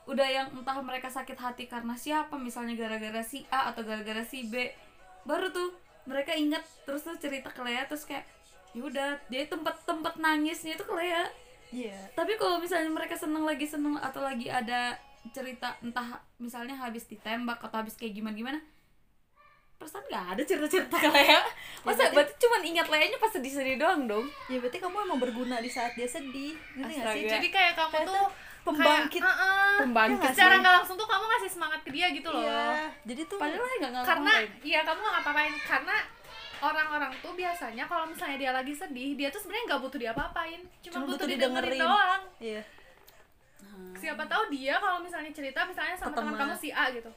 udah 0.07 0.29
yang 0.29 0.47
entah 0.53 0.77
mereka 0.85 1.09
sakit 1.09 1.35
hati 1.35 1.65
karena 1.67 1.97
siapa, 1.97 2.37
misalnya 2.37 2.77
gara-gara 2.77 3.25
si 3.25 3.43
A 3.49 3.73
atau 3.73 3.83
gara-gara 3.83 4.21
si 4.23 4.47
B, 4.47 4.69
baru 5.25 5.49
tuh 5.51 5.73
mereka 6.07 6.37
ingat 6.37 6.63
terus 6.85 7.03
tuh 7.03 7.17
cerita 7.19 7.49
ke 7.51 7.65
Lea 7.65 7.89
terus 7.89 8.05
kayak 8.05 8.23
ya 8.73 8.83
udah 8.83 9.09
dia 9.27 9.45
tempat-tempat 9.45 10.15
nangisnya 10.17 10.75
itu 10.75 10.85
Lea. 10.89 11.25
iya. 11.69 11.99
Tapi 12.13 12.35
kalau 12.35 12.57
misalnya 12.57 12.89
mereka 12.89 13.15
seneng 13.15 13.43
lagi 13.43 13.65
seneng 13.65 13.95
atau 13.97 14.21
lagi 14.21 14.47
ada 14.47 14.95
cerita 15.29 15.75
entah 15.81 16.07
misalnya 16.37 16.75
habis 16.75 17.05
ditembak 17.05 17.59
atau 17.59 17.77
habis 17.77 17.95
kayak 17.95 18.15
gimana 18.15 18.33
gimana 18.33 18.61
perasaan 19.77 20.07
nggak 20.07 20.25
ada 20.33 20.43
cerita-cerita 20.43 20.97
Lea. 21.07 21.41
Masa 21.85 22.09
berarti- 22.09 22.15
berarti 22.15 22.33
cuma 22.39 22.57
ingat 22.63 22.87
Leanya 22.89 23.19
pas 23.19 23.29
sedih-sedih 23.29 23.77
doang 23.77 24.07
dong? 24.07 24.25
Ya 24.47 24.57
berarti 24.57 24.79
kamu 24.79 24.97
emang 25.03 25.19
berguna 25.19 25.61
di 25.61 25.69
saat 25.69 25.93
dia 25.93 26.09
sedih. 26.09 26.57
Ngerti 26.75 26.97
sih? 26.97 27.29
Jadi 27.29 27.49
kayak 27.51 27.77
kamu 27.77 27.93
Kayak 27.93 28.09
tuh 28.09 28.27
pembangkit. 28.65 29.21
kayak, 29.21 29.37
"Uh-uh." 29.37 29.77
pembangkit 29.79 30.29
secara 30.33 30.55
sih. 30.55 30.61
nggak 30.61 30.75
langsung 30.75 30.97
tuh 30.97 31.05
kamu 31.05 31.25
ngasih 31.29 31.51
semangat 31.53 31.81
ke 31.83 31.91
dia 31.93 32.07
gitu 32.09 32.29
loh. 32.29 32.41
Iya. 32.43 32.89
Jadi 33.05 33.21
tuh 33.27 33.37
padahal 33.37 33.63
nggak 33.69 33.93
ngapa 33.93 34.07
karena 34.09 34.33
iya 34.65 34.81
kamu 34.81 34.99
nggak 34.99 35.13
ngapa-ngapain. 35.15 35.55
Karena 35.63 35.97
orang-orang 36.63 37.13
tuh 37.21 37.33
biasanya 37.33 37.85
kalau 37.85 38.09
misalnya 38.09 38.37
dia 38.41 38.53
lagi 38.53 38.73
sedih 38.73 39.13
dia 39.15 39.29
tuh 39.29 39.41
sebenarnya 39.41 39.65
nggak 39.75 39.81
butuh 39.85 39.99
diapa-apain 40.01 40.61
cuma, 40.81 40.93
Cuma 40.95 41.05
butuh, 41.05 41.13
butuh 41.21 41.29
didengerin, 41.29 41.73
didengerin. 41.73 41.81
doang 41.85 42.23
iya 42.41 42.63
siapa 43.97 44.25
tahu 44.25 44.43
dia 44.49 44.81
kalau 44.81 45.05
misalnya 45.05 45.33
cerita 45.33 45.65
misalnya 45.69 45.97
sama 45.97 46.17
teman 46.17 46.33
teman. 46.33 46.41
kamu 46.49 46.55
si 46.57 46.69
A 46.73 46.89
gitu 46.93 47.11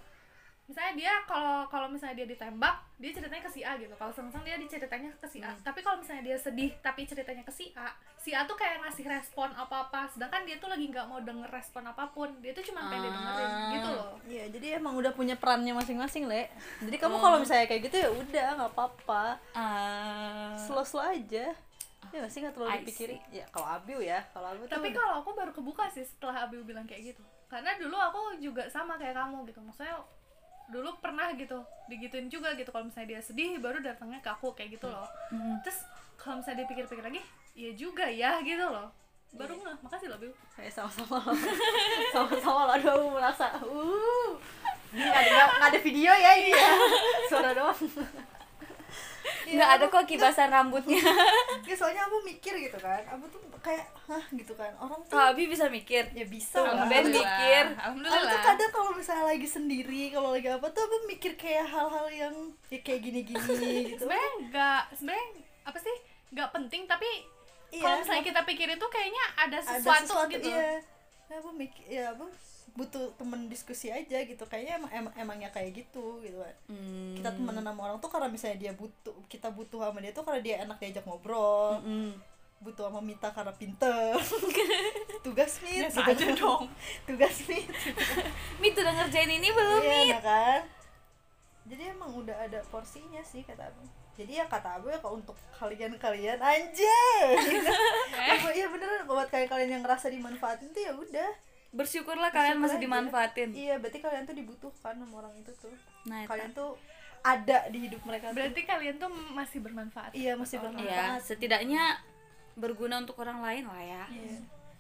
misalnya 0.70 0.94
dia 0.96 1.14
kalau 1.26 1.66
kalau 1.66 1.90
misalnya 1.90 2.14
dia 2.16 2.30
ditembak 2.30 2.72
dia 2.96 3.10
ceritanya 3.10 3.42
ke 3.42 3.50
si 3.50 3.62
A 3.62 3.74
gitu 3.74 3.90
kalau 3.92 4.14
seneng 4.14 4.44
dia 4.46 4.54
diceritanya 4.56 5.10
ke 5.12 5.26
si 5.26 5.40
A 5.40 5.50
Hmm. 5.50 5.66
tapi 5.66 5.82
kalau 5.82 5.98
misalnya 5.98 6.24
dia 6.24 6.38
sedih 6.38 6.70
tapi 6.80 7.04
ceritanya 7.04 7.42
ke 7.42 7.50
si 7.50 7.74
A 7.74 7.90
si 8.16 8.32
A 8.32 8.46
tuh 8.46 8.54
kayak 8.54 8.78
ngasih 8.80 9.02
respon 9.04 9.50
apa 9.52 9.90
apa 9.90 10.06
sedangkan 10.08 10.46
dia 10.46 10.56
tuh 10.56 10.70
lagi 10.70 10.86
nggak 10.86 11.06
mau 11.06 11.18
denger 11.20 11.50
respon 11.50 11.84
apa 11.84 12.06
pun 12.08 12.30
dia 12.38 12.54
tuh 12.54 12.62
cuma 12.62 12.86
pengen 12.86 13.10
Ah. 13.10 13.18
dengerin 13.18 13.52
gitu 13.74 13.90
loh 13.92 14.12
Iya, 14.22 14.46
jadi 14.48 14.78
emang 14.78 14.94
udah 14.94 15.10
punya 15.10 15.34
perannya 15.34 15.74
masing-masing, 15.74 16.30
Le. 16.30 16.54
Jadi 16.80 16.96
kamu 16.96 17.18
Oh. 17.18 17.20
kalau 17.20 17.38
misalnya 17.40 17.66
kayak 17.66 17.82
gitu 17.84 17.98
ya 17.98 18.10
udah 18.14 18.48
nggak 18.56 18.72
apa-apa. 18.72 19.24
Ah. 19.58 20.54
Slow-slow 20.56 21.02
aja. 21.04 21.50
Ya 22.08 22.16
nggak 22.16 22.30
sih 22.30 22.40
nggak 22.40 22.54
terlalu 22.54 22.72
dipikirin. 22.80 23.18
Ya 23.30 23.46
kalau 23.48 23.66
Abiu 23.68 23.98
ya, 24.00 24.22
kalau 24.30 24.54
Abiu 24.54 24.66
tapi 24.66 24.90
kalau 24.92 25.20
aku 25.20 25.34
baru 25.34 25.50
kebuka 25.50 25.90
sih 25.90 26.02
setelah 26.02 26.46
Abiu 26.46 26.62
bilang 26.62 26.86
kayak 26.86 27.10
gitu 27.10 27.26
karena 27.50 27.74
dulu 27.76 27.98
aku 27.98 28.22
juga 28.38 28.70
sama 28.70 28.94
kayak 28.96 29.18
kamu 29.18 29.42
gitu 29.44 29.58
maksudnya 29.60 29.98
dulu 30.70 30.94
pernah 31.02 31.34
gitu 31.34 31.58
digituin 31.90 32.30
juga 32.30 32.54
gitu. 32.54 32.70
Kalau 32.70 32.86
misalnya 32.86 33.18
dia 33.18 33.22
sedih 33.22 33.58
baru 33.58 33.82
datangnya 33.82 34.22
ke 34.22 34.30
aku 34.30 34.54
kayak 34.54 34.78
gitu 34.78 34.88
loh. 34.88 35.10
Hmm. 35.34 35.58
terus 35.66 35.82
kalau 36.16 36.40
misalnya 36.40 36.64
dipikir-pikir 36.64 37.04
lagi 37.04 37.22
iya 37.54 37.72
juga 37.74 38.06
ya 38.06 38.38
gitu 38.42 38.62
loh. 38.64 38.90
Baru 39.30 39.54
Iya. 39.54 39.62
nggak 39.62 39.76
makasih 39.86 40.08
loh 40.10 40.18
Biu 40.18 40.32
kayak 40.54 40.74
sama-sama 40.74 41.22
sama-sama 42.14 42.62
lo 42.66 42.74
aduh 42.74 43.10
merasa 43.14 43.46
uh. 43.62 44.32
Ini 44.90 45.06
nggak 45.06 45.22
ada 45.22 45.70
ada 45.70 45.80
video 45.80 46.10
ya 46.10 46.32
ini 46.34 46.50
ya. 46.50 46.70
Suara 47.30 47.54
doang 47.54 47.78
nggak 49.56 49.70
ada 49.80 49.86
kok 49.90 50.06
kibasan 50.06 50.50
rambutnya. 50.56 51.02
Ya 51.66 51.76
soalnya 51.76 52.06
aku 52.06 52.22
mikir 52.22 52.54
gitu 52.58 52.78
kan. 52.78 53.02
Aku 53.10 53.26
tuh 53.30 53.42
kayak 53.60 53.86
hah 54.08 54.26
gitu 54.32 54.54
kan. 54.54 54.72
Orang 54.78 55.00
tuh 55.06 55.18
Abi 55.18 55.50
bisa 55.50 55.66
mikir? 55.68 56.06
Ya 56.14 56.26
bisa 56.26 56.60
Tuh, 56.60 56.66
lah. 56.66 56.88
Ben 56.88 57.10
mikir. 57.10 57.64
Aku 57.76 57.96
tuh 58.04 58.40
kadang 58.46 58.72
kalau 58.72 58.92
misalnya 58.94 59.26
lagi 59.30 59.48
sendiri, 59.48 60.14
kalau 60.14 60.34
lagi 60.34 60.48
apa 60.48 60.68
tuh 60.72 60.84
aku 60.86 60.96
mikir 61.10 61.34
kayak 61.36 61.66
hal-hal 61.68 62.08
yang 62.10 62.36
ya 62.70 62.80
kayak 62.82 63.02
gini-gini 63.04 63.74
gitu. 63.94 64.06
sebenarnya 64.06 64.32
nggak 64.50 64.82
sebenarnya 64.96 65.28
apa 65.66 65.78
sih? 65.78 65.96
Nggak 66.34 66.50
penting 66.54 66.84
tapi 66.86 67.10
Iya, 67.70 67.86
kalau 67.86 67.96
misalnya 68.02 68.24
kita 68.26 68.42
pikirin 68.50 68.78
tuh 68.82 68.90
kayaknya 68.90 69.24
ada 69.38 69.62
ada 69.62 69.78
sesuatu, 69.78 70.10
sesuatu 70.10 70.34
gitu. 70.34 70.50
iya. 70.50 70.82
Ya, 71.30 71.38
aku 71.38 71.50
mikir 71.54 71.84
ya 71.86 72.04
aku 72.18 72.26
butuh 72.76 73.14
temen 73.16 73.48
diskusi 73.48 73.90
aja 73.90 74.22
gitu. 74.26 74.44
Kayaknya 74.46 74.82
emang, 74.82 74.92
emang 74.92 75.14
emangnya 75.16 75.50
kayak 75.50 75.86
gitu 75.86 76.20
gitu 76.22 76.42
kan. 76.42 76.56
Hmm. 76.70 77.16
Kita 77.16 77.30
temenan 77.34 77.66
sama 77.66 77.82
orang 77.90 77.98
tuh 78.02 78.12
karena 78.12 78.28
misalnya 78.28 78.58
dia 78.60 78.74
butuh, 78.76 79.16
kita 79.32 79.50
butuh 79.54 79.80
sama 79.86 80.00
dia 80.02 80.12
tuh 80.12 80.24
karena 80.26 80.42
dia 80.42 80.56
enak 80.66 80.78
diajak 80.78 81.06
ngobrol. 81.06 81.80
Mm-mm. 81.82 82.14
Butuh 82.60 82.92
sama 82.92 83.00
Mita 83.00 83.32
karena 83.32 83.56
pinter. 83.56 84.20
Tugas 85.26 85.64
Mit. 85.64 85.88
Biasa 85.88 86.00
gitu 86.04 86.12
aja 86.12 86.26
dong. 86.36 86.64
Tugas 87.08 87.38
Mit. 87.48 87.68
Mi 88.60 88.76
tuh 88.76 88.84
udah 88.84 88.94
ngerjain 89.00 89.32
ini 89.32 89.48
belum 89.48 89.80
Iya, 89.80 89.88
Mi? 89.88 90.04
nah 90.12 90.22
kan? 90.24 90.62
Jadi 91.70 91.84
emang 91.86 92.12
udah 92.18 92.36
ada 92.36 92.60
porsinya 92.68 93.22
sih 93.22 93.46
kata 93.46 93.70
Abu. 93.70 93.86
Jadi 94.20 94.36
ya 94.36 94.46
kata 94.52 94.82
Abu 94.82 94.92
ya 94.92 95.00
kalau 95.00 95.22
untuk 95.24 95.40
kalian-kalian 95.56 96.44
anjay. 96.44 97.40
Apa 98.12 98.52
iya 98.52 98.68
beneran 98.68 99.08
buat 99.08 99.32
kalian-kalian 99.32 99.80
yang 99.80 99.84
ngerasa 99.86 100.12
dimanfaatin 100.12 100.76
tuh 100.76 100.82
ya 100.84 100.92
udah. 100.92 101.32
Bersyukurlah 101.72 102.30
kalian 102.30 102.56
Bersyukur 102.56 102.66
masih 102.66 102.76
aja. 102.76 102.84
dimanfaatin 102.84 103.50
Iya, 103.52 103.76
berarti 103.78 104.00
kalian 104.00 104.24
tuh 104.24 104.36
dibutuhkan 104.36 104.94
sama 104.96 105.16
orang 105.16 105.34
itu 105.36 105.52
tuh. 105.56 105.74
nah 106.04 106.18
eta. 106.20 106.30
Kalian 106.32 106.52
tuh 106.52 106.70
ada 107.22 107.58
di 107.68 107.80
hidup 107.82 108.02
mereka 108.02 108.26
tuh. 108.28 108.36
berarti 108.36 108.62
kalian 108.64 108.96
tuh 108.96 109.08
masih 109.32 109.60
bermanfaat 109.60 110.12
Iya, 110.12 110.34
masih 110.34 110.58
bermanfaat. 110.58 110.90
ya 110.90 111.08
setidaknya 111.20 111.84
berguna 112.56 112.98
untuk 112.98 113.16
orang 113.18 113.40
lain 113.40 113.64
lah 113.66 113.80
ya 113.80 114.04
Iya. 114.10 114.38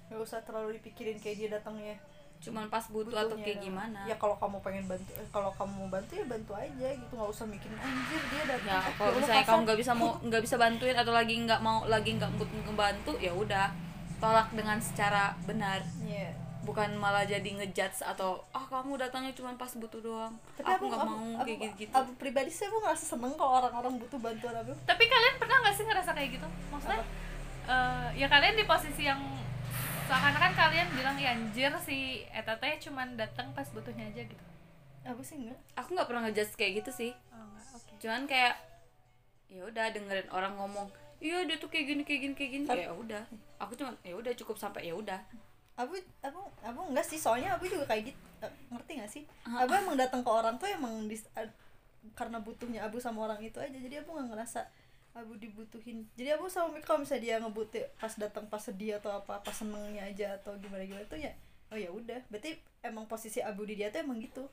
Gak 0.09 0.19
usah 0.19 0.41
terlalu 0.41 0.75
dipikirin 0.75 1.15
kayak 1.15 1.37
dia 1.37 1.49
datangnya 1.51 1.95
cuman 2.39 2.65
pas 2.65 2.87
butuh 2.87 3.11
atau 3.13 3.35
butuhnya 3.35 3.43
kayak 3.43 3.59
doang. 3.59 3.67
gimana 3.67 3.99
Ya 4.07 4.15
kalau 4.15 4.31
kamu 4.33 4.57
pengen 4.59 4.87
bantu, 4.87 5.11
eh, 5.11 5.27
kalau 5.29 5.51
kamu 5.51 5.73
mau 5.75 5.89
bantu 5.89 6.11
ya 6.13 6.23
bantu 6.25 6.51
aja 6.55 6.87
gitu, 6.89 7.11
nggak 7.11 7.29
usah 7.29 7.45
mikirin 7.45 7.75
anjir 7.77 8.21
dia 8.25 8.43
datang. 8.47 8.63
ya 8.65 8.79
eh, 8.79 8.93
kalau 8.95 9.03
Allah, 9.05 9.19
misalnya 9.19 9.35
kasar." 9.37 9.51
kamu 9.51 9.59
nggak 9.61 9.77
bisa 9.77 9.91
mau 9.93 10.09
nggak 10.17 10.41
bisa 10.41 10.55
bantuin 10.55 10.95
atau 10.95 11.11
lagi 11.11 11.35
nggak 11.37 11.59
mau 11.59 11.77
lagi 11.85 12.09
nggak 12.15 12.31
mood 12.33 12.47
ngebantu 12.57 13.11
ya 13.19 13.31
udah 13.33 13.67
tolak 14.17 14.47
dengan 14.49 14.79
secara 14.79 15.23
benar 15.43 15.83
Iya. 16.01 16.31
Bukan 16.69 16.89
malah 17.01 17.25
jadi 17.25 17.49
ngejudge 17.49 18.05
atau 18.05 18.45
ah 18.53 18.61
kamu 18.69 19.01
datangnya 19.01 19.33
cuma 19.33 19.57
pas 19.57 19.73
butuh 19.73 19.97
doang. 19.97 20.33
Tapi 20.53 20.69
aku 20.77 20.85
nggak 20.85 21.01
mau 21.01 21.17
aku, 21.41 21.49
kayak 21.49 21.59
gitu 21.65 21.75
gitu 21.89 21.93
aku 21.97 22.11
pribadi 22.21 22.53
sih 22.53 22.69
aku 22.69 22.77
ngerasa 22.85 23.05
seneng 23.17 23.33
kalau 23.33 23.57
orang-orang 23.57 23.97
butuh 23.97 24.21
bantuan 24.21 24.53
aku. 24.53 24.77
Tapi 24.85 25.03
kalian 25.09 25.35
pernah 25.41 25.57
nggak 25.65 25.73
sih 25.73 25.85
ngerasa 25.89 26.11
kayak 26.13 26.29
gitu? 26.37 26.47
Maksudnya 26.69 27.01
eh, 27.65 28.07
ya 28.21 28.27
kalian 28.29 28.53
di 28.53 28.65
posisi 28.69 29.09
yang 29.09 29.17
seakan-akan 30.05 30.53
kalian 30.53 30.87
bilang 30.93 31.17
ya 31.17 31.33
anjir 31.33 31.73
si 31.81 32.25
Eta 32.29 32.57
teh 32.61 32.77
cuman 32.81 33.17
datang 33.17 33.49
pas 33.57 33.65
butuhnya 33.73 34.05
aja 34.13 34.21
gitu. 34.29 34.45
Aku 35.09 35.25
sih 35.25 35.41
enggak 35.41 35.57
aku 35.73 35.97
nggak 35.97 36.05
pernah 36.05 36.21
ngejudge 36.29 36.53
kayak 36.53 36.85
gitu 36.85 36.91
sih. 36.93 37.11
Oh 37.33 37.41
enggak 37.49 37.65
oke. 37.73 37.93
Cuman 37.97 38.21
kayak 38.29 38.55
ya 39.49 39.65
udah 39.65 39.85
dengerin 39.89 40.29
orang 40.29 40.53
ngomong 40.53 40.85
iya 41.17 41.41
dia 41.49 41.57
tuh 41.57 41.73
kayak 41.73 41.97
gini 41.97 42.01
kayak 42.05 42.21
gini 42.29 42.33
kayak 42.37 42.51
gini. 42.53 42.65
Ya 42.69 42.93
udah. 42.93 43.25
Aku 43.57 43.73
cuma 43.73 43.97
ya 44.05 44.13
udah 44.13 44.33
cukup 44.37 44.61
sampai 44.61 44.85
ya 44.85 44.93
udah 44.93 45.17
aku 45.79 45.93
aku 46.19 46.41
aku 46.61 46.79
enggak 46.91 47.07
sih 47.07 47.15
soalnya 47.15 47.55
aku 47.55 47.65
juga 47.71 47.87
kayak 47.87 48.11
gitu. 48.11 48.19
Eh, 48.39 48.51
ngerti 48.71 48.91
gak 48.99 49.11
sih? 49.11 49.23
Aku 49.63 49.71
emang 49.75 49.95
datang 49.95 50.21
ke 50.23 50.31
orang 50.31 50.55
tuh 50.59 50.67
emang 50.67 51.07
dis, 51.07 51.23
ad- 51.35 51.55
karena 52.15 52.39
butuhnya 52.39 52.83
abu 52.83 52.99
sama 52.99 53.27
orang 53.27 53.39
itu 53.39 53.59
aja. 53.59 53.75
Jadi 53.75 53.95
aku 53.99 54.15
nggak 54.15 54.27
ngerasa 54.31 54.61
abu 55.11 55.35
dibutuhin. 55.35 56.07
Jadi 56.15 56.29
aku 56.35 56.47
sama 56.47 56.71
Mika 56.75 56.93
kalau 56.93 56.99
misalnya 57.03 57.23
dia 57.23 57.35
ngebutuh 57.43 57.83
pas 57.99 58.13
datang 58.15 58.45
pas 58.47 58.61
sedih 58.63 58.99
atau 58.99 59.11
apa 59.11 59.39
pas 59.43 59.55
senengnya 59.55 60.03
aja 60.07 60.27
atau 60.39 60.55
gimana 60.59 60.83
gimana 60.87 61.03
tuh 61.07 61.19
ya 61.19 61.31
oh 61.71 61.77
ya 61.79 61.89
udah. 61.91 62.19
Berarti 62.31 62.55
emang 62.83 63.07
posisi 63.11 63.39
abu 63.43 63.63
di 63.67 63.75
dia 63.79 63.91
tuh 63.91 63.99
emang 64.03 64.19
gitu. 64.23 64.47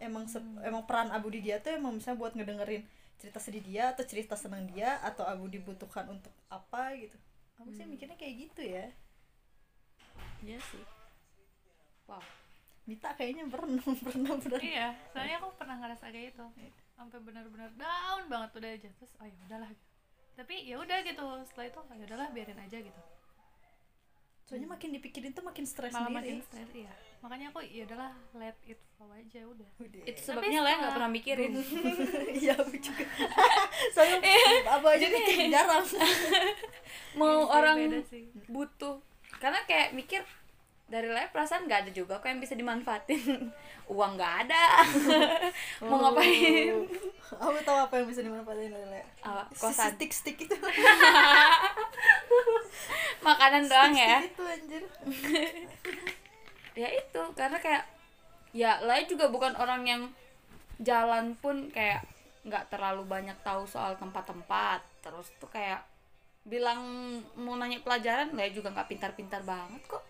Emang 0.00 0.24
se- 0.26 0.42
emang 0.64 0.82
peran 0.88 1.12
abu 1.12 1.28
di 1.30 1.44
dia 1.44 1.60
tuh 1.60 1.76
emang 1.76 1.98
misalnya 1.98 2.18
buat 2.18 2.32
ngedengerin 2.34 2.82
cerita 3.20 3.38
sedih 3.38 3.60
dia 3.62 3.92
atau 3.92 4.02
cerita 4.08 4.32
senang 4.34 4.64
dia 4.72 4.96
atau 5.04 5.28
abu 5.28 5.44
dibutuhkan 5.46 6.08
untuk 6.08 6.32
apa 6.48 6.96
gitu. 6.96 7.14
Aku 7.60 7.70
sih 7.70 7.84
mikirnya 7.84 8.16
kayak 8.16 8.48
gitu 8.48 8.64
ya 8.64 8.88
iya 10.44 10.58
sih. 10.60 10.84
Wow. 12.08 12.22
Mita 12.88 13.14
kayaknya 13.14 13.46
pernah 13.46 13.82
pernah 13.84 14.34
pernah 14.40 14.60
iya 14.64 14.96
soalnya 15.14 15.36
aku 15.38 15.48
pernah 15.54 15.76
ngerasa 15.78 16.10
kayak 16.10 16.34
itu 16.34 16.46
sampai 16.98 17.18
benar-benar 17.22 17.70
down 17.78 18.22
banget 18.26 18.50
udah 18.58 18.70
aja. 18.76 18.88
Terus 18.98 19.12
oh 19.20 19.26
ya 19.26 19.36
udahlah. 19.46 19.70
Tapi 20.34 20.54
ya 20.66 20.76
udah 20.80 20.98
gitu. 21.04 21.24
Setelah 21.46 21.66
itu 21.70 21.78
oh 21.78 21.94
ya 21.94 22.04
udahlah 22.08 22.28
biarin 22.34 22.60
aja 22.60 22.78
gitu. 22.80 23.02
Soalnya 24.50 24.66
makin 24.66 24.90
dipikirin 24.90 25.30
tuh 25.30 25.46
makin 25.46 25.62
stres 25.62 25.94
malah 25.94 26.10
makin 26.10 26.42
sendiri 26.42 26.50
stres 26.50 26.70
iya. 26.74 26.90
Makanya 27.22 27.54
aku 27.54 27.62
ya 27.62 27.86
udahlah 27.86 28.10
let 28.34 28.58
it 28.66 28.82
flow 28.98 29.06
aja 29.14 29.46
udah. 29.46 29.68
Udah. 29.78 30.02
itu 30.10 30.20
sebabnya 30.26 30.60
lah 30.66 30.72
nggak 30.74 30.94
pernah 30.98 31.10
mikirin. 31.14 31.50
Iya 32.42 32.58
aku 32.58 32.74
juga. 32.82 33.06
Soalnya 33.94 34.18
apa 34.66 34.86
aja 34.90 35.06
bikin 35.06 35.48
jarang. 35.54 35.86
Mau 37.14 37.46
orang 37.46 38.02
butuh 38.50 38.98
karena 39.40 39.64
kayak 39.64 39.96
mikir 39.96 40.20
dari 40.90 41.06
live 41.06 41.30
perasaan 41.30 41.70
nggak 41.70 41.86
ada 41.86 41.90
juga 41.94 42.18
kok 42.18 42.26
yang 42.26 42.42
bisa 42.42 42.58
dimanfaatin. 42.58 43.54
Uang 43.94 44.18
nggak 44.18 44.34
ada. 44.46 44.82
Mau 45.86 46.02
ngapain? 46.02 46.74
Aku 47.38 47.58
tahu 47.62 47.78
apa 47.78 47.94
yang 48.02 48.06
bisa 48.10 48.26
dimanfaatin 48.26 48.74
Lele 48.74 49.06
Apa? 49.22 49.46
Si 49.54 49.62
kosan? 49.62 49.94
stick 49.94 50.10
stick 50.10 50.36
itu. 50.42 50.54
Makanan 53.26 53.70
doang 53.70 53.94
ya? 53.94 54.18
Stick 54.18 54.34
itu 54.34 54.44
anjir. 54.44 54.82
Ya 56.74 56.88
itu 56.90 57.22
karena 57.38 57.58
kayak 57.62 57.86
ya 58.50 58.82
Lai 58.82 59.06
juga 59.06 59.30
bukan 59.30 59.54
orang 59.54 59.86
yang 59.86 60.02
jalan 60.82 61.38
pun 61.38 61.70
kayak 61.70 62.02
nggak 62.42 62.66
terlalu 62.66 63.06
banyak 63.06 63.38
tahu 63.46 63.62
soal 63.62 63.94
tempat-tempat. 63.94 64.82
Terus 65.06 65.30
tuh 65.38 65.50
kayak 65.54 65.86
bilang 66.44 66.80
mau 67.36 67.56
nanya 67.56 67.84
pelajaran 67.84 68.32
Lai 68.32 68.52
juga 68.52 68.72
nggak 68.72 68.88
pintar-pintar 68.88 69.44
banget 69.44 69.82
kok. 69.84 70.04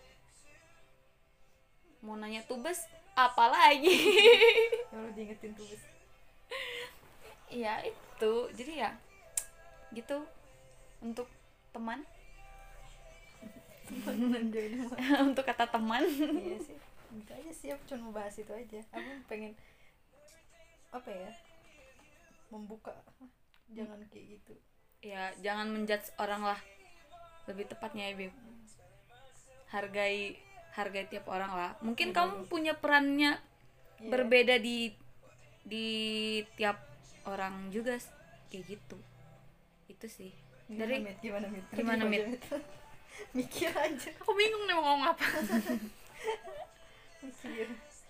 Mau 2.01 2.15
nanya 2.15 2.41
tubes 2.47 2.87
apa 3.13 3.51
lagi? 3.51 3.93
Kalau 4.91 5.11
diingetin 5.11 5.51
tuh 5.53 5.67
Bes. 5.67 5.83
ya 7.51 7.83
itu. 7.83 8.33
Jadi 8.55 8.73
ya 8.79 8.91
gitu. 9.91 10.23
Untuk 11.03 11.27
teman. 11.75 12.05
Untuk 15.29 15.43
kata 15.43 15.67
teman. 15.67 16.03
Iya 16.07 16.57
sih. 16.63 16.77
Itu 17.11 17.31
aja 17.35 17.51
sih 17.51 17.69
aku 17.75 17.83
cuma 17.91 18.15
bahas 18.15 18.39
itu 18.39 18.49
aja. 18.55 18.79
Aku 18.95 19.11
pengen 19.27 19.51
apa 20.95 21.11
ya 21.11 21.31
membuka. 22.49 22.95
Jangan 23.71 24.03
kayak 24.11 24.39
gitu 24.39 24.55
ya 25.01 25.33
jangan 25.41 25.69
menjudge 25.69 26.13
orang 26.17 26.41
lah. 26.45 26.59
Lebih 27.49 27.69
tepatnya 27.69 28.09
ya 28.09 28.13
Bib. 28.17 28.33
Hargai 29.73 30.37
hargai 30.71 31.05
tiap 31.09 31.27
orang 31.27 31.51
lah. 31.51 31.71
Mungkin 31.83 32.15
kamu 32.15 32.47
punya 32.47 32.77
perannya 32.77 33.37
Iya. 34.01 34.09
berbeda 34.09 34.55
di 34.57 34.89
di 35.61 35.87
tiap 36.57 36.81
orang 37.29 37.69
juga 37.69 38.01
kayak 38.49 38.65
gitu. 38.65 38.97
Itu 39.85 40.09
sih. 40.09 40.33
Dari 40.65 41.03
Mit? 41.03 41.21
gimana 41.21 41.45
mit? 41.51 41.65
Gimana, 41.75 42.03
Mit? 42.07 42.41
mikir 43.37 43.69
aja. 43.69 44.09
Aku 44.23 44.33
bingung 44.33 44.65
nih 44.65 44.73
mau 44.73 44.95
ngomong 44.95 45.13
apa. 45.13 45.21
Mikir. 47.21 47.67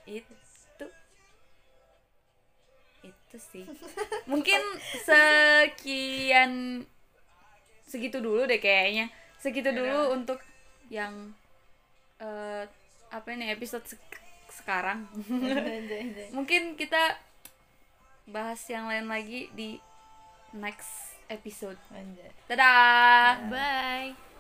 Itu 0.07 0.33
itu 3.31 3.39
sih. 3.39 3.63
Mungkin 4.27 4.59
sekian 5.07 6.83
segitu 7.87 8.19
dulu 8.19 8.43
deh 8.43 8.59
kayaknya. 8.59 9.07
Segitu 9.39 9.71
dulu 9.71 10.11
untuk 10.11 10.43
yang 10.91 11.31
eh, 12.19 12.67
apa 13.07 13.27
ini 13.31 13.55
episode 13.55 13.87
sek- 13.87 14.19
sekarang. 14.51 15.07
Anjay, 15.31 16.11
anjay. 16.11 16.27
mungkin 16.35 16.75
kita 16.75 17.15
bahas 18.27 18.59
yang 18.67 18.91
lain 18.91 19.07
lagi 19.07 19.47
di 19.55 19.79
next 20.51 21.15
episode. 21.31 21.79
Dadah. 22.51 23.47
Bye 23.47 24.30